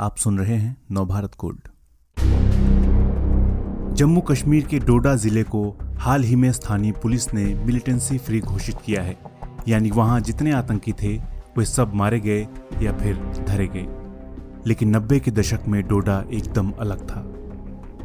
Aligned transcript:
आप 0.00 0.16
सुन 0.16 0.38
रहे 0.38 0.54
हैं 0.54 0.76
नवभारत 0.92 1.32
गोल्ड 1.38 1.68
जम्मू 3.94 4.20
कश्मीर 4.20 4.66
के 4.66 4.78
डोडा 4.78 5.14
ज़िले 5.14 5.42
को 5.42 5.78
हाल 5.98 6.22
ही 6.22 6.36
में 6.36 6.52
स्थानीय 6.52 6.92
पुलिस 6.92 7.34
ने 7.34 7.44
मिलिटेंसी 7.54 8.18
फ्री 8.18 8.40
घोषित 8.40 8.76
किया 8.84 9.02
है। 9.02 9.16
यानी 9.68 9.90
वहाँ 9.90 10.20
जितने 10.20 10.52
आतंकी 10.52 10.92
थे, 10.92 11.16
वे 11.58 11.64
सब 11.64 11.94
मारे 11.94 12.20
गए 12.20 12.48
या 12.82 12.92
फिर 12.92 13.44
धरे 13.48 13.66
गए। 13.66 13.86
लेकिन 14.66 14.96
नब्बे 14.96 15.20
के 15.20 15.30
दशक 15.30 15.60
में 15.68 15.88
डोडा 15.88 16.24
एकदम 16.32 16.70
अलग 16.70 17.10
था। 17.10 17.20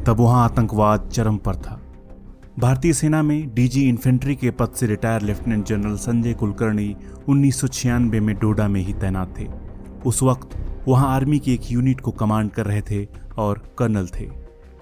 तब 0.04 0.20
वहाँ 0.20 0.44
आतंकवाद 0.44 1.08
चरम 1.12 1.36
पर 1.36 1.56
था। 1.56 1.80
भारतीय 2.58 2.92
सेना 2.92 3.22
में 3.22 3.54
डीजी 3.54 3.88
इन्फेंट्री 3.88 4.36
के 4.36 4.50
पद 4.50 4.70
से 4.70 4.86
retire 4.86 5.22
lieutenant 5.22 5.66
general 5.66 5.96
Sanjay 5.96 6.32
Kulkarni 6.34 6.96
उन्नीस 7.28 7.60
सौ 7.60 7.68
छियानबे 7.68 8.20
में 8.20 8.36
डोडा 8.36 8.68
में 8.68 8.80
ही 8.80 8.92
तैनात 8.92 9.34
थे। 9.38 9.69
उस 10.06 10.22
वक्त 10.22 10.56
वहाँ 10.88 11.08
आर्मी 11.14 11.38
की 11.38 11.54
एक 11.54 11.70
यूनिट 11.70 12.00
को 12.00 12.10
कमांड 12.12 12.50
कर 12.50 12.66
रहे 12.66 12.80
थे 12.82 13.04
और 13.38 13.62
कर्नल 13.78 14.06
थे। 14.10 14.26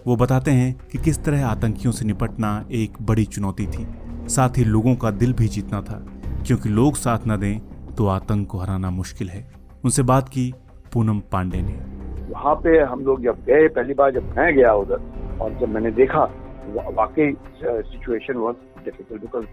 वो 0.06 0.16
बताते 0.16 0.50
हैं 0.50 0.72
कि 0.92 0.98
किस 0.98 1.22
तरह 1.24 1.46
आतंकियों 1.46 1.92
से 1.92 2.04
निपटना 2.04 2.52
एक 2.72 3.02
बड़ी 3.02 3.24
चुनौती 3.26 3.66
थी। 3.66 3.86
साथ 4.28 4.58
ही 4.58 4.64
लोगों 4.64 4.94
का 4.96 5.10
दिल 5.12 5.32
भी 5.32 5.48
जीतना 5.48 5.80
था, 5.82 5.98
क्योंकि 6.46 6.68
लोग 6.68 6.96
साथ 6.96 7.26
न 7.28 7.36
दें 7.36 7.94
तो 7.94 8.06
आतंक 8.08 8.48
को 8.48 8.58
हराना 8.58 8.90
मुश्किल 8.92 9.28
है। 9.28 9.46
उनसे 9.84 10.02
बात 10.04 10.28
की 10.28 10.52
पूनम 10.92 11.20
पांडे 11.32 11.60
ने। 11.62 11.76
वहाँ 12.30 12.54
पे 12.54 12.78
हम 12.82 13.04
लोग 13.04 13.22
जब 13.22 13.44
गए, 13.44 13.68
पहली 13.68 13.94
बार 13.94 14.12
जब 14.12 14.32
मैं 14.36 14.54
गया 14.56 14.72
उधर, 14.74 15.00
और 15.40 15.58
जब 15.60 15.68
मैंने 15.68 15.90
देखा 15.92 16.24
वाकई 16.94 17.32
situation 17.62 18.36
was 18.36 18.56
difficult 18.84 19.20
because 19.20 19.44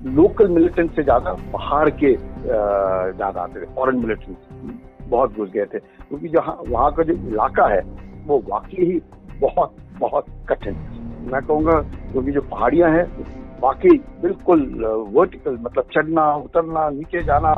local 0.00 0.48
militant 0.48 0.90
से 0.96 1.02
ज़्यादा 1.02 1.32
बाहर 1.52 1.90
के 1.92 2.14
ज़्यादा 2.14 3.40
आते 3.40 3.60
थे, 3.60 3.66
फॉरन 3.74 3.96
मिलिटेंट 3.98 4.36
बहुत 5.08 5.36
घुस 5.36 5.50
गए 5.50 5.64
थे। 5.64 5.78
क्योंकि 5.78 6.28
जहाँ 6.28 6.56
वहाँ 6.68 6.90
का 6.92 7.02
जो 7.02 7.12
इलाका 7.12 7.66
है, 7.68 7.80
वो 8.26 8.42
वाकई 8.48 8.84
ही 8.84 9.00
बहुत 9.40 9.76
बहुत 10.00 10.26
कठिन 10.48 10.74
मैं 11.32 11.42
कहूँगा, 11.42 11.80
क्योंकि 12.12 12.32
जो 12.32 12.40
पहाड़ियाँ 12.42 12.90
हैं, 12.90 13.04
वाकई 13.62 13.96
बिल्कुल 14.22 14.60
वर्टिकल 15.14 15.58
मतलब 15.62 15.88
चढ़ना, 15.94 16.24
उतरना, 16.36 16.88
नीचे 16.90 17.22
जाना 17.24 17.54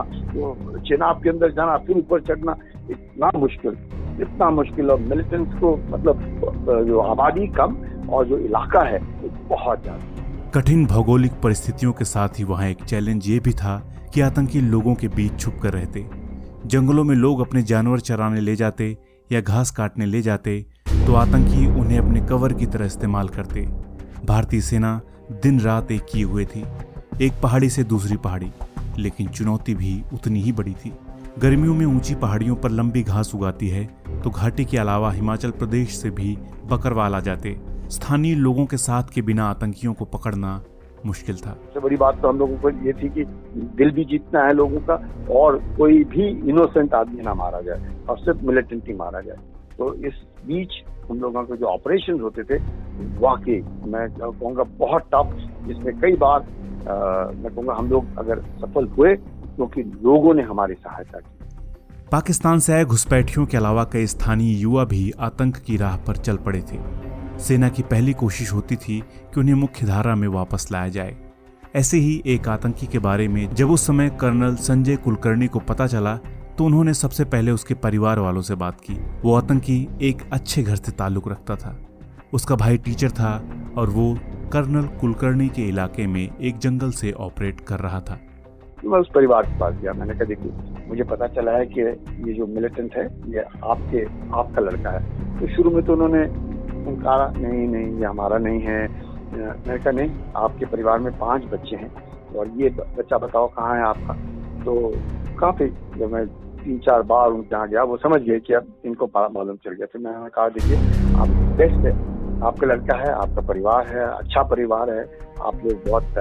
चेनाब 0.78 1.20
के 1.22 1.30
अंदर 1.30 1.52
जाना, 1.52 1.76
फिर 1.78 1.96
ऊपर 1.96 2.20
चढ़ना, 2.22 2.56
इतना 2.90 3.30
मुश्किल 3.36 3.76
इतना 4.20 4.48
मुश्किल। 4.50 4.90
और 4.90 5.00
मिलिटेंट्स 5.00 5.58
को 5.60 5.76
मतलब 5.90 6.84
जो 6.88 6.98
आबादी 7.00 7.46
कम 7.58 7.76
और 8.12 8.26
जो 8.26 8.38
इलाका 8.38 8.80
है, 8.88 8.98
वो 8.98 9.30
बहुत 9.48 9.82
ज़्यादा। 9.82 10.21
कठिन 10.54 10.84
भौगोलिक 10.86 11.32
परिस्थितियों 11.32 11.92
के 11.92 12.04
साथ 12.04 12.38
ही 12.38 12.44
वहाँ 12.44 12.66
एक 12.68 12.82
चैलेंज 12.84 13.28
ये 13.28 13.38
भी 13.40 13.52
था 13.52 13.76
कि 14.14 14.20
आतंकी 14.20 14.60
लोगों 14.60 14.94
के 14.94 15.08
बीच 15.08 15.38
छुप 15.40 15.58
कर 15.62 15.72
रहते। 15.72 16.04
जंगलों 16.66 17.04
में 17.04 17.14
लोग 17.16 17.40
अपने 17.40 17.62
जानवर 17.62 18.00
चराने 18.00 18.40
ले 18.40 18.56
जाते 18.56 18.96
या 19.32 19.40
घास 19.40 19.70
काटने 19.70 20.06
ले 20.06 20.22
जाते 20.22 20.58
तो 21.06 21.14
आतंकी 21.14 21.66
उन्हें 21.80 21.98
अपने 21.98 22.20
कवर 22.20 22.52
की 22.52 22.66
तरह 22.66 22.86
इस्तेमाल 22.86 23.28
करते। 23.28 23.60
भारतीय 24.24 24.60
सेना 24.60 25.00
दिन 25.32 25.60
रात 25.60 25.92
एक 25.92 26.06
किए 26.12 26.24
हुए 26.24 26.44
थी, 26.44 26.64
एक 27.22 27.40
पहाड़ी 27.42 27.70
से 27.70 27.84
दूसरी 27.84 28.16
पहाड़ी, 28.18 28.50
लेकिन 28.98 29.28
चुनौती 29.28 29.74
भी 29.74 30.00
उतनी 30.12 30.42
ही 30.42 30.52
बड़ी 30.52 30.74
थी। 30.74 30.92
गर्मियों 31.38 31.74
में 31.74 31.86
ऊँची 31.86 32.14
पहाड़ियों 32.14 32.56
पर 32.56 32.70
लंबी 32.70 33.02
घास 33.02 33.34
उगाती 33.34 33.68
है 33.68 33.84
तो 34.22 34.30
घाटी 34.30 34.64
के 34.64 34.78
अलावा 34.78 35.12
हिमाचल 35.12 35.50
प्रदेश 35.52 35.96
से 35.96 36.10
भी 36.10 36.36
बकरवाल 36.66 37.14
आ 37.14 37.20
जाते। 37.20 37.58
स्थानीय 37.92 38.34
लोगों 38.34 38.64
के 38.66 38.76
साथ 38.76 39.10
के 39.14 39.22
बिना 39.22 39.46
आतंकियों 39.46 39.92
को 39.94 40.04
पकड़ना 40.04 40.60
मुश्किल 41.06 41.36
था। 41.36 41.50
सबसे 41.52 41.80
बड़ी 41.80 41.96
बात 41.96 42.20
तो 42.22 42.28
हम 42.28 42.38
लोगों 42.38 42.56
को 42.56 42.70
ये 42.86 42.92
थी 42.92 43.08
कि 43.08 43.24
दिल 43.78 43.90
भी 43.90 44.04
जीतना 44.04 44.44
है 44.44 44.52
लोगों 44.54 44.80
का 44.80 44.94
और 45.30 45.58
कोई 45.78 46.04
भी 46.04 46.28
इनोसेंट 46.50 46.94
आदमी 46.94 47.22
ना 47.22 47.34
मारा 47.34 47.60
जाए 47.60 47.96
और 48.08 48.18
सिर्फ़ 48.18 48.44
मिलिटेंट 48.46 48.88
ही 48.88 48.94
मारा 48.94 49.20
जाए। 49.20 49.36
तो 49.78 49.92
इस 50.06 50.22
बीच 50.46 50.80
हम 51.10 51.20
लोगों 51.20 51.42
के 51.42 51.56
जो 51.56 51.66
ऑपरेशन 51.66 52.20
होते 52.20 52.42
थे 52.44 52.58
वाकई 53.18 53.60
मैं 53.86 54.08
कहूँगा 54.12 54.62
बहुत 54.78 55.10
टफ 55.14 55.36
जिसमें 55.66 56.00
कई 56.00 56.16
बार 56.16 56.40
आ, 56.40 56.94
मैं 57.32 57.54
कहूँगा 57.54 57.74
हम 57.74 57.90
लोग 57.90 58.18
अगर 58.18 58.40
सफल 58.60 58.86
हुए 58.88 59.14
क्योंकि 59.16 59.82
तो 59.82 60.10
लोगों 60.10 60.34
ने 60.34 60.42
हमारी 60.42 60.74
सहायता 60.74 61.18
की। 61.18 62.08
पाकिस्तान 62.12 62.58
से 62.58 62.72
आए 62.72 62.84
घुसपैठियों 62.84 63.46
के 63.46 63.56
अलावा 63.56 63.84
कई 63.84 64.06
स्थानीय 64.06 64.60
युवा 64.62 64.84
भी 64.84 65.10
आतंक 65.20 65.56
की 65.56 65.76
राह 65.76 65.96
पर 65.96 66.16
चल 66.16 66.36
पड़े 66.36 66.60
थे। 66.62 66.78
सेना 67.38 67.68
की 67.68 67.82
पहली 67.82 68.12
कोशिश 68.12 68.52
होती 68.52 68.76
थी 68.76 68.98
कि 69.34 69.40
उन्हें 69.40 69.54
मुख्य 69.54 69.86
धारा 69.86 70.14
में 70.14 70.26
वापस 70.28 70.68
लाया 70.72 70.88
जाए। 70.88 71.16
ऐसे 71.76 71.96
ही 71.96 72.22
एक 72.26 72.48
आतंकी 72.48 72.86
के 72.86 72.98
बारे 72.98 73.28
में 73.28 73.54
जब 73.54 73.70
उस 73.70 73.86
समय 73.86 74.10
कर्नल 74.20 74.54
संजय 74.54 74.96
कुलकर्णी 74.96 75.46
को 75.46 75.58
पता 75.58 75.86
चला 75.86 76.16
तो 76.58 76.64
उन्होंने 76.64 76.94
सबसे 76.94 77.24
पहले 77.24 77.50
उसके 77.50 77.74
परिवार 77.74 78.18
वालों 78.18 78.40
से 78.42 78.54
बात 78.54 78.80
की। 78.80 78.94
वो 79.22 79.34
आतंकी 79.34 79.76
एक 80.02 80.22
अच्छे 80.32 80.62
घर 80.62 80.76
से 80.76 80.92
ताल्लुक 80.92 81.28
रखता 81.28 81.56
था। 81.56 81.78
उसका 82.32 82.56
भाई 82.56 82.78
टीचर 82.78 83.10
था 83.10 83.32
और 83.76 83.90
वो 83.90 84.14
कर्नल 84.52 84.86
कुलकर्णी 85.00 85.48
के 85.48 85.62
इलाके 85.62 86.06
में 86.06 86.28
एक 86.40 86.58
जंगल 86.58 86.90
से 86.90 87.12
ऑपरेट 87.12 87.60
कर 87.60 87.78
रहा 87.78 88.00
था। 88.00 88.18
मैं 88.84 88.98
उस 88.98 89.10
परिवार 89.14 89.42
के 89.42 89.58
पास 89.58 89.74
गया। 89.74 89.92
मैंने 89.92 90.14
कहा, 90.14 90.24
देखिए, 90.24 90.86
मुझे 90.88 91.04
पता 91.04 91.26
चला 91.26 91.52
है 91.52 91.66
कि 91.66 91.80
ये 91.80 92.32
जो 92.34 92.46
मिलिटेंट 92.46 92.96
है, 92.96 93.04
ये 93.30 93.44
आपके, 93.64 94.04
आपका 94.36 94.60
लड़का 94.60 94.90
है। 94.90 95.40
तो 95.40 95.54
शुरू 95.56 95.70
में 95.70 95.84
तो 95.84 95.92
उन्होंने 95.92 96.24
कहा 96.86 97.32
नहीं 97.36 97.66
नहीं, 97.68 97.98
ये 97.98 98.04
हमारा 98.04 98.38
नहीं 98.38 98.60
है। 98.60 98.80
मैंने 99.32 99.78
कहा, 99.78 99.90
नहीं, 99.90 100.10
आपके 100.36 100.66
परिवार 100.66 100.98
में 100.98 101.12
पाँच 101.18 101.44
बच्चे 101.52 101.76
हैं 101.76 101.90
और 102.36 102.48
ये 102.56 102.70
बच्चा 102.70 103.18
बताओ 103.18 103.48
कहाँ 103.48 103.76
है 103.76 103.82
आपका? 103.82 104.14
तो 104.64 104.92
काफ़ी 105.38 105.66
जब 105.98 106.12
मैं 106.12 106.26
तीन 106.64 106.78
चार 106.78 107.02
बार 107.02 107.28
उन 107.28 107.42
जहाँ 107.50 107.68
गया, 107.68 107.82
वो 107.82 107.96
समझ 107.96 108.20
गए 108.20 108.38
कि 108.40 108.54
अब 108.54 108.66
इनको 108.84 109.06
मालूम 109.06 109.56
चल 109.56 109.70
गया। 109.70 109.86
फिर 109.92 110.00
मैंने 110.02 110.28
कहा, 110.28 110.48
देखिए, 110.48 110.76
आप 111.16 111.28
बेस्ट 111.58 111.86
है। 111.86 112.10
आपका 112.42 112.66
लड़का 112.66 112.96
है, 112.96 113.10
आपका 113.12 113.40
परिवार 113.40 113.86
है 113.86 114.04
अच्छा 114.08 114.42
परिवार 114.42 114.90
है, 114.90 115.02
आप 115.42 115.60
लोग 115.64 115.82
बहुत 115.88 116.18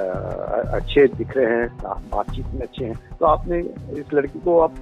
अच्छे 0.73 1.05
दिख 1.07 1.35
रहे 1.37 1.45
हैं 1.45 1.67
बातचीत 1.83 2.45
में 2.53 2.61
अच्छे 2.61 2.85
हैं। 2.85 2.95
तो 3.19 3.25
आपने 3.25 3.59
इस 3.99 4.13
लड़की 4.13 4.39
को 4.39 4.59
आप 4.59 4.73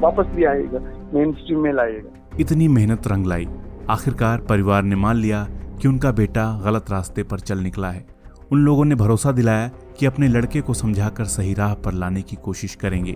वापस 0.00 0.26
भी 0.26 0.44
आएगा 0.44 0.80
मेन 1.14 1.32
स्ट्रीम 1.32 1.60
में 1.60 1.72
लाइएगा। 1.72 2.36
इतनी 2.40 2.68
मेहनत 2.68 3.06
रंग 3.06 3.26
लाई। 3.26 3.48
आखिरकार 3.90 4.38
परिवार 4.38 4.82
ने 4.82 4.96
मान 4.96 5.16
लिया 5.16 5.48
कि 5.82 5.88
उनका 5.88 6.10
बेटा 6.12 6.62
गलत 6.64 6.90
रास्ते 6.90 7.22
पर 7.22 7.38
चल 7.38 7.58
निकला 7.58 7.90
है। 7.90 8.06
उन 8.52 8.58
लोगों 8.58 8.84
ने 8.84 8.94
भरोसा 8.94 9.32
दिलाया 9.32 9.70
कि 9.98 10.06
अपने 10.06 10.28
लड़के 10.28 10.60
को 10.60 10.74
समझाकर 10.74 11.24
सही 11.24 11.54
राह 11.54 11.74
पर 11.74 11.92
लाने 11.92 12.22
की 12.22 12.36
कोशिश 12.36 12.74
करेंगे। 12.74 13.12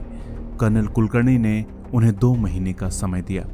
कर्नल 0.61 0.87
कुलकर्णी 0.87 1.39
ने 1.39 1.65
उन्हें 1.95 2.15
दो 2.15 2.35
महीने 2.35 2.73
का 2.73 2.89
समय 2.89 3.23
दिया। 3.23 3.45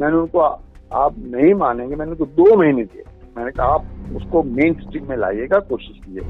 मैंने 0.00 0.16
उनको 0.16 0.38
आप 0.40 1.14
नहीं 1.18 1.54
मानेंगे, 1.54 1.96
मैंने 1.96 2.10
उनको 2.10 2.24
दो 2.24 2.56
महीने 2.56 2.84
दिए। 2.84 3.04
मैंने 3.36 3.50
कहा, 3.50 3.66
आप 3.66 3.84
उसको 4.16 4.42
मेन 4.42 4.74
स्ट्रीम 4.74 5.08
में 5.08 5.16
लाइएगा, 5.16 5.58
कोशिश 5.58 6.00
कीजिए। 6.06 6.22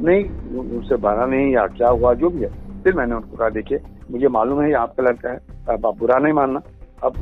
नहीं 0.00 0.24
उनसे 0.58 0.96
बना 0.96 1.26
नहीं, 1.26 1.52
या 1.52 1.66
क्या 1.66 1.88
हुआ, 1.88 2.14
जो 2.14 2.30
भी 2.30 2.42
है। 2.42 2.82
फिर 2.82 2.94
मैंने 2.94 3.14
उनको 3.14 3.36
कहा, 3.36 3.48
देखिए, 3.48 3.80
मुझे 4.10 4.28
मालूम 4.28 4.62
है 4.62 4.68
ये 4.68 4.74
आपका 4.74 5.02
लड़का 5.02 5.28
है 5.30 5.40
अब 5.68 5.86
आप 5.86 5.98
बुरा 5.98 6.18
नहीं 6.18 6.32
मानना। 6.32 6.60
अब 7.04 7.12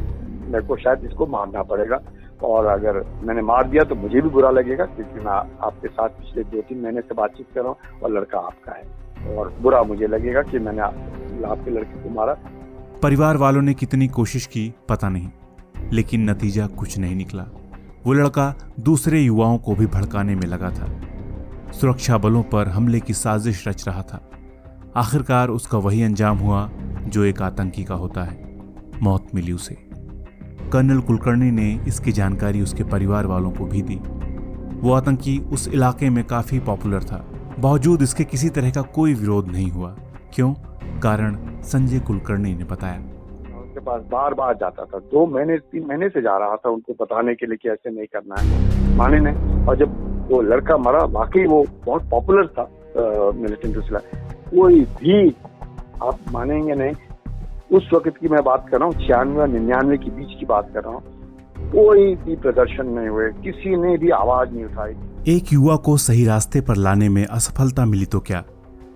मेरे 0.50 0.66
को 0.66 0.76
शायद 0.76 1.04
इसको 1.04 1.26
मारना 1.26 1.62
पड़ेगा। 1.62 2.00
और 2.44 2.66
अगर 2.66 3.00
मैंने 3.24 3.42
मार 3.42 3.68
दिया 3.68 3.84
तो 3.84 3.94
मुझे 3.94 4.20
भी 4.20 4.28
बुरा 4.28 4.50
लगेगा, 4.50 4.84
क्योंकि 4.86 5.20
मैं 5.20 5.32
आपके 5.60 5.88
साथ 5.88 6.08
पिछले 6.08 6.42
दो 6.44 6.60
तीन 6.60 6.80
महीने 6.82 7.00
से 7.00 7.14
बातचीत 7.14 7.46
कर 7.54 7.60
रहा 7.60 7.68
हूँ 7.68 8.00
और 8.02 8.12
लड़का 8.12 8.38
आपका 8.38 8.72
है। 8.72 9.36
और 9.36 9.52
बुरा 9.60 9.82
मुझे 9.82 10.06
लगेगा 10.06 10.42
कि 10.42 10.58
मैंने 10.58 10.82
आपके 10.82 11.70
लड़के 11.70 12.02
को 12.02 12.14
मारा। 12.14 12.34
परिवार 13.02 13.36
वालों 13.36 13.62
ने 13.62 13.74
कितनी 13.74 14.08
कोशिश 14.08 14.46
की, 14.46 14.72
पता 14.88 15.08
नहीं, 15.08 15.28
लेकिन 15.92 16.30
नतीजा 16.30 16.66
कुछ 16.66 16.98
नहीं 16.98 17.16
निकला। 17.16 17.46
वो 18.06 18.12
लड़का 18.12 18.54
दूसरे 18.80 19.20
युवाओं 19.20 19.58
को 19.58 19.74
भी 19.74 19.86
भड़काने 19.86 20.34
में 20.34 20.46
लगा 20.46 20.70
था। 20.70 20.86
सुरक्षा 21.72 22.18
बलों 22.18 22.42
पर 22.42 22.68
हमले 22.68 23.00
की 23.00 23.12
साजिश 23.12 23.66
रच 23.68 23.86
रहा 23.88 24.02
था। 24.02 24.20
आखिरकार 24.96 25.48
उसका 25.48 25.78
वही 25.78 26.02
अंजाम 26.02 26.38
हुआ, 26.38 26.68
जो 27.06 27.24
एक 27.24 27.42
आतंकी 27.42 27.84
का 27.84 27.94
होता 27.94 28.22
है। 28.22 28.38
मौत 29.02 29.26
मिली 29.34 29.52
उसे। 29.52 29.85
कर्नल 30.72 31.00
कुलकर्णी 31.00 31.50
ने 31.50 31.68
इसकी 31.88 32.12
जानकारी 32.12 32.60
उसके 32.62 32.84
परिवार 32.84 33.26
वालों 33.26 33.50
को 33.50 33.64
भी 33.64 33.82
दी। 33.82 34.00
वो 34.80 34.92
आतंकी 34.92 35.38
उस 35.52 35.68
इलाके 35.68 36.10
में 36.10 36.22
काफ़ी 36.24 36.58
पॉपुलर 36.60 37.02
था। 37.02 37.24
बावजूद 37.60 38.02
इसके 38.02 38.24
किसी 38.24 38.48
तरह 38.48 38.70
का 38.70 38.82
कोई 38.94 39.14
विरोध 39.14 39.48
नहीं 39.48 39.70
हुआ। 39.70 39.94
क्यों? 40.34 40.52
कारण 41.02 41.36
संजय 41.62 41.98
कुलकर्णी 41.98 42.54
ने 42.54 42.64
बताया। 42.64 42.96
उनके 43.56 43.80
पास 43.80 44.02
बार 44.02 44.34
बार 44.34 44.54
जाता 44.54 44.84
था। 44.84 44.98
दो 45.12 45.26
महीने, 45.26 45.56
तीन 45.56 45.86
महीने 45.86 46.08
से 46.08 46.22
जा 46.22 46.36
रहा 46.38 46.56
था 46.56 46.70
उनको 46.70 46.92
बताने 47.00 47.34
के 47.34 47.46
लिए 47.46 47.56
कि 47.56 47.68
ऐसे 47.68 47.90
नहीं 47.90 48.06
करना 48.06 48.40
है। 48.40 48.96
माने 48.96 49.20
ने 49.20 49.32
और 49.66 49.76
जब 49.76 50.28
वो 50.30 50.40
लड़का 50.42 50.76
मरा, 50.76 51.04
वाकई 51.04 51.44
वो 51.44 51.64
बहुत 51.86 52.08
पॉपुलर 52.10 52.46
था 52.48 52.70
मिलिटेंट 53.36 54.00
कोई 54.50 54.80
भी 54.80 55.28
आप 56.02 56.18
मानेंगे 56.32 56.74
नहीं 56.74 56.92
उस 57.70 57.88
वक्त 57.94 58.12
की 58.20 58.28
मैं 58.28 58.42
बात 58.44 58.66
कर 58.70 58.78
रहा 58.78 58.88
हूँ, 58.88 58.94
छियानवे 58.94 59.40
और 59.40 59.48
निन्यानवे 59.48 59.96
के 59.96 60.10
बीच 60.10 60.38
की 60.40 60.46
बात 60.46 60.70
कर 60.74 60.82
रहा 60.82 60.92
हूँ। 60.92 61.00
कोई 61.70 62.14
भी 62.14 62.36
प्रदर्शन 62.36 62.86
नहीं 62.86 63.08
हुए, 63.08 63.28
किसी 63.44 63.76
ने 63.76 63.96
भी 63.98 64.10
आवाज़ 64.10 64.50
नहीं 64.50 64.64
उठाई। 64.64 64.94
एक 65.28 65.52
युवा 65.52 65.76
को 65.76 65.96
सही 65.96 66.24
रास्ते 66.24 66.60
पर 66.60 66.76
लाने 66.76 67.08
में 67.08 67.24
असफलता 67.26 67.84
मिली 67.84 68.04
तो 68.04 68.20
क्या? 68.20 68.44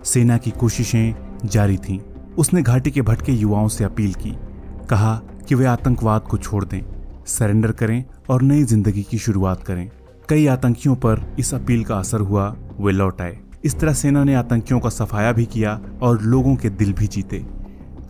सेना 0.04 0.36
की 0.36 0.50
कोशिशें 0.50 1.14
जारी 1.44 1.76
थीं। 1.76 1.98
उसने 2.38 2.62
घाटी 2.62 2.90
के 2.90 3.02
भटके 3.02 3.32
युवाओं 3.32 3.68
से 3.68 3.84
अपील 3.84 4.14
की। 4.14 4.36
कहा 4.90 5.20
कि 5.48 5.54
वे 5.54 5.66
आतंकवाद 5.66 6.20
को 6.20 6.38
छोड़ 6.38 6.64
दें, 6.64 6.80
सरेंडर 7.26 7.72
करें 7.72 8.04
और 8.30 8.42
नई 8.42 8.62
ज़िंदगी 8.62 9.02
की 9.02 9.18
शुरुआत 9.18 9.62
करें। 9.62 9.90
कई 10.28 10.46
आतंकियों 10.46 10.94
पर 10.94 11.36
इस 11.38 11.54
अपील 11.54 11.84
का 11.84 11.96
असर 11.96 12.20
हुआ, 12.20 12.56
वे 12.80 12.92
लौट 12.92 13.20
आए। 13.20 13.38
इस 13.64 13.80
तरह 13.80 13.92
सेना 13.92 14.24
ने 14.24 14.34
आतंकियों 14.34 14.80
का 14.80 14.88
सफाया 14.88 15.32
भी 15.32 15.46
किया 15.46 15.80
और 16.02 16.20
लोगों 16.22 16.56
के 16.56 16.70
दिल 16.70 16.92
भी 16.92 17.06
जीते। 17.06 17.44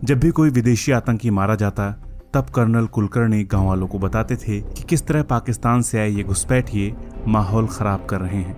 जब 0.03 0.19
भी 0.19 0.29
कोई 0.31 0.49
विदेशी 0.49 0.91
आतंकी 0.91 1.29
मारा 1.29 1.55
जाता, 1.55 1.89
तब 2.33 2.45
कर्नल 2.55 2.85
कुलकर्णी 2.85 3.43
गाँव 3.43 3.67
वालों 3.67 3.87
को 3.87 3.99
बताते 3.99 4.35
थे 4.35 4.59
कि 4.61 4.83
किस 4.83 5.05
तरह 5.07 5.23
पाकिस्तान 5.23 5.81
से 5.81 5.99
आए 5.99 6.09
ये 6.09 6.23
घुसपैठिए 6.23 6.93
माहौल 7.27 7.67
खराब 7.67 8.05
कर 8.05 8.19
रहे 8.19 8.37
हैं। 8.37 8.55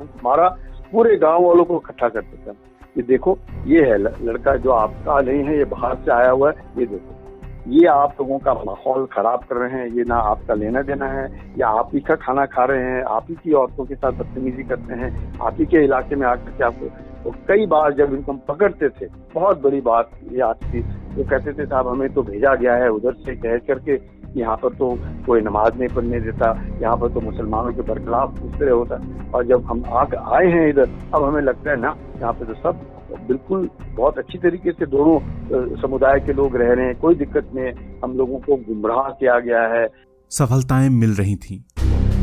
हमारा 0.00 0.48
पूरे 0.92 1.16
गाँव 1.16 1.46
वालों 1.46 1.64
को 1.64 1.76
इकट्ठा 1.76 2.08
करते 2.08 2.36
थे 2.36 2.56
ये 2.96 3.02
देखो, 3.02 3.38
ये 3.66 3.84
है 3.84 3.98
लड़का 3.98 4.56
जो 4.56 4.70
आपका 4.70 5.20
नहीं 5.20 5.44
है, 5.44 5.58
ये 5.58 5.64
बाहर 5.64 5.94
से 5.94 6.12
आया 6.12 6.30
हुआ 6.30 6.50
है, 6.50 6.64
ये 6.78 6.86
देखो। 6.86 7.70
ये 7.70 7.86
आप 7.86 8.16
लोगों 8.20 8.38
का 8.38 8.54
माहौल 8.54 9.06
खराब 9.06 9.44
कर 9.44 9.56
रहे 9.56 9.80
हैं, 9.80 9.86
ये 9.88 10.04
ना 10.08 10.16
आपका 10.16 10.54
लेना 10.54 10.82
देना 10.82 11.06
है, 11.06 11.54
या 11.58 11.68
आप 11.68 11.90
ही 11.94 12.00
का 12.00 12.14
खाना 12.14 12.46
खा 12.46 12.64
रहे 12.64 12.82
हैं, 12.82 13.02
आप 13.04 13.26
ही 13.30 13.34
की 13.34 13.52
औरतों 13.52 13.84
के 13.84 13.94
साथ 13.94 14.12
बदतमीजी 14.12 14.62
करते 14.62 14.94
हैं, 14.94 15.38
आप 15.42 15.56
ही 15.58 15.66
के 15.66 15.84
इलाके 15.84 16.16
में 16.16 16.26
आकर 16.26 16.50
के 16.50 16.64
आपको 16.64 16.86
तो 17.24 17.30
कई 17.48 17.66
बार 17.66 17.92
जब 17.94 18.14
इनको 18.14 18.32
हम 18.32 18.38
पकड़ते 18.48 18.88
थे, 18.90 19.06
बहुत 19.34 19.60
बड़ी 19.62 19.80
बात 19.82 20.10
ये 20.32 20.40
आज 20.42 20.56
थी 20.64 20.80
वो 21.14 21.24
कहते 21.24 21.52
थे, 21.52 21.64
साहब, 21.66 21.88
हमें 21.88 22.12
तो 22.14 22.22
भेजा 22.22 22.54
गया 22.54 22.74
है, 22.74 22.88
उधर 22.90 23.12
से 23.16 23.34
कह 23.36 23.56
करके, 23.66 23.98
यहाँ 24.36 24.56
पर 24.56 24.74
तो 24.74 24.88
कोई 25.26 25.40
नमाज़ 25.40 25.78
नहीं 25.78 25.88
पढ़ने 25.88 26.20
देता, 26.20 26.50
यहाँ 26.82 26.96
पर 26.96 27.12
तो 27.14 27.20
मुसलमानों 27.20 27.72
के 27.72 27.82
बरखिलाफ 27.82 28.38
इस 28.44 28.58
तरह 28.60 28.72
होता। 28.72 29.00
और 29.34 29.46
जब 29.46 29.64
हम 29.66 29.82
आए 30.28 30.46
हैं 30.48 30.68
इधर, 30.68 30.90
अब 31.14 31.24
हमें 31.24 31.40
लगता 31.42 31.70
है, 31.70 31.80
ना, 31.80 31.96
यहाँ 32.16 32.32
पे 32.32 32.44
तो 32.44 32.54
सब 32.54 32.80
बिल्कुल 33.28 33.68
बहुत 33.96 34.18
अच्छी 34.18 34.38
तरीके 34.38 34.72
से 34.72 34.86
दोनों 34.88 35.76
समुदाय 35.80 36.20
के 36.20 36.32
लोग 36.32 36.56
रह 36.56 36.72
रहे 36.72 36.86
हैं, 36.86 36.94
कोई 36.96 37.14
दिक्कत 37.14 37.50
नहीं 37.54 37.72
हम 38.04 38.16
लोगों 38.16 38.38
को 38.38 38.56
गुमराह 38.64 39.08
किया 39.10 39.38
गया 39.40 39.62
है। 39.74 39.86
सफलताएँ 40.30 40.88
मिल 40.90 41.14
रही 41.14 41.36
थी, 41.38 41.64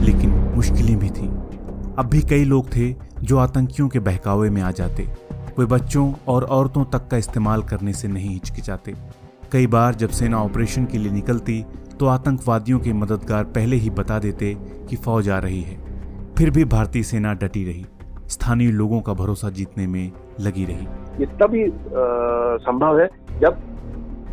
लेकिन 0.05 0.29
मुश्किलें 0.55 0.97
भी 0.99 1.09
थी। 1.11 1.27
अब 1.99 2.09
भी 2.11 2.21
कई 2.29 2.43
लोग 2.45 2.67
थे 2.67 2.91
जो 3.23 3.37
आतंकियों 3.37 3.87
के 3.89 3.99
बहकावे 3.99 4.49
में 4.49 4.61
आ 4.61 4.71
जाते, 4.71 5.03
वे 5.59 5.65
बच्चों 5.67 6.11
और 6.27 6.43
औरतों 6.43 6.83
तक 6.91 7.07
का 7.07 7.17
इस्तेमाल 7.17 7.63
करने 7.63 7.93
से 7.93 8.07
नहीं 8.07 8.29
हिचकिचाते। 8.29 8.93
कई 9.51 9.67
बार 9.67 9.95
जब 9.95 10.09
सेना 10.09 10.37
ऑपरेशन 10.37 10.85
के 10.85 10.97
लिए 10.97 11.11
निकलती 11.11 11.63
तो 11.99 12.07
आतंकवादियों 12.07 12.79
के 12.79 12.93
मददगार 12.93 13.43
पहले 13.55 13.75
ही 13.75 13.89
बता 13.89 14.19
देते 14.19 14.53
कि 14.89 14.95
फौज 14.95 15.29
आ 15.29 15.37
रही 15.39 15.61
है। 15.61 15.77
फिर 16.37 16.49
भी 16.49 16.63
भारतीय 16.65 17.03
सेना 17.03 17.33
डटी 17.33 17.63
रही, 17.65 17.85
स्थानीय 18.27 18.71
लोगों 18.71 19.01
का 19.01 19.13
भरोसा 19.13 19.49
जीतने 19.49 19.87
में 19.87 20.11
लगी 20.39 20.65
रही। 20.65 20.87
ये 21.19 21.25
तभी 21.37 21.65
संभव 22.65 22.99
है 22.99 23.09
जब 23.41 23.61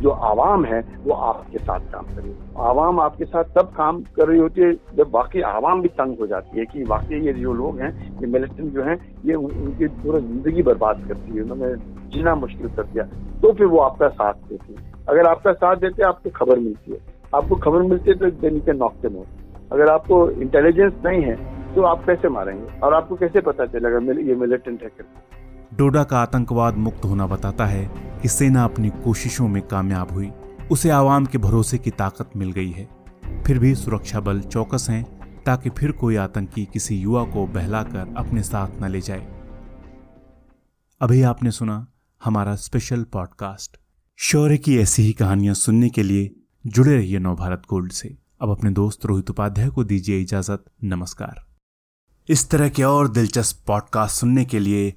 जो 0.02 0.10
आवाम 0.10 0.64
है, 0.64 0.80
वो 1.04 1.14
आपके 1.14 1.58
साथ 1.58 1.80
काम 1.92 2.04
करे 2.06 2.34
आवाम 2.62 3.00
आपके 3.00 3.24
साथ 3.24 3.44
तब 3.54 3.72
काम 3.76 4.00
कर 4.16 4.28
रही 4.28 4.38
होती 4.38 4.60
है, 4.60 4.72
जब 4.94 5.10
वाकई 5.10 5.40
आवाम 5.40 5.82
भी 5.82 5.88
तंग 5.88 6.18
हो 6.20 6.26
जाती 6.26 6.58
है 6.58 6.64
कि 6.64 6.84
वाकई 6.84 7.20
ये 7.20 7.32
जो 7.32 7.52
लोग 7.52 7.78
हैं, 7.80 7.90
ये 8.20 8.26
मिलिटेंट 8.26 8.72
जो 8.74 8.82
हैं, 8.82 8.96
ये 9.24 9.34
उनकी 9.34 9.86
पूरा 9.98 10.20
ज़िंदगी 10.20 10.62
बर्बाद 10.62 11.02
करती 11.08 11.36
है, 11.36 11.42
उन्होंने 11.42 11.74
जीना 12.08 12.34
मुश्किल 12.34 12.68
कर 12.68 12.82
दिया। 12.82 13.04
तो 13.42 13.52
फिर 13.52 13.66
वो 13.66 13.78
आपका 13.78 14.08
साथ 14.08 14.34
देती 14.48 14.72
है। 14.72 14.92
अगर 15.08 15.26
आपका 15.26 15.52
साथ 15.52 15.76
देते, 15.76 16.02
आपको 16.02 16.30
खबर 16.30 16.58
मिलती 16.58 16.92
है। 16.92 16.98
आपको 17.34 17.54
खबर 17.56 17.82
मिलती 17.82 18.10
है 18.10 18.16
तो 18.16 18.30
दिन 18.40 18.58
के 18.60 18.72
नौकते 18.72 19.08
में 19.08 19.22
अगर 19.72 19.88
आपको 19.88 20.28
इंटेलिजेंस 20.32 20.92
नहीं 21.04 21.22
है 21.22 21.34
तो 21.74 21.82
आप 21.82 22.04
कैसे 22.06 22.28
मारेंगे? 22.28 22.80
और 22.80 22.94
आपको 22.94 23.16
कैसे 23.16 23.40
पता 23.40 23.66
चलेगा 23.66 23.98
ये 24.20 24.34
मिलिटेंट 24.36 24.82
है 24.82 24.88
करके 24.88 25.37
डोडा 25.74 26.04
का 26.04 26.18
आतंकवाद 26.18 26.74
मुक्त 26.74 27.04
होना 27.04 27.26
बताता 27.26 27.66
है 27.66 27.84
कि 28.22 28.28
सेना 28.28 28.64
अपनी 28.64 28.90
कोशिशों 28.90 29.48
में 29.48 29.62
कामयाब 29.62 30.12
हुई। 30.12 30.30
उसे 30.70 30.90
आवाम 30.90 31.26
के 31.26 31.38
भरोसे 31.38 31.78
की 31.78 31.90
ताकत 31.90 32.30
मिल 32.36 32.52
गई 32.52 32.70
है। 32.70 32.88
फिर 33.46 33.58
भी 33.58 33.74
सुरक्षा 33.74 34.20
बल 34.20 34.40
चौकस 34.40 34.86
हैं 34.90 35.04
ताकि 35.42 35.70
फिर 35.70 35.92
कोई 35.92 36.16
आतंकी 36.16 36.64
किसी 36.72 36.96
युवा 36.96 37.24
को 37.24 37.46
बहलाकर 37.46 38.14
अपने 38.16 38.42
साथ 38.42 38.82
न 38.82 38.88
ले 38.88 39.00
जाए। 39.00 39.40
अभी 41.00 41.22
आपने 41.22 41.50
सुना 41.50 41.86
हमारा 42.24 42.56
स्पेशल 42.56 43.02
पॉडकास्ट। 43.02 43.76
शौर्य 44.16 44.58
की 44.58 44.78
ऐसी 44.78 45.02
ही 45.02 45.12
कहानियाँ 45.12 45.54
सुनने 45.54 45.88
के 45.88 46.02
लिए 46.02 46.34
जुड़े 46.66 46.94
रहिए 46.94 47.18
नवभारत 47.18 47.62
गोल्ड 47.70 47.92
से। 47.92 48.18
अब 48.40 48.50
अपने 48.50 48.70
दोस्त 48.70 49.06
रोहित 49.06 49.30
उपाध्याय 49.30 49.68
को 49.68 49.84
दीजिए 49.84 50.20
इजाज़त। 50.20 50.64
नमस्कार। 50.84 51.46
इस 52.28 52.50
तरह 52.50 52.68
के 52.68 52.82
और 52.82 53.08
दिलचस्प 53.08 53.64
पॉडकास्ट 53.66 54.20
सुनने 54.20 54.44
के 54.44 54.58
लिए 54.58 54.96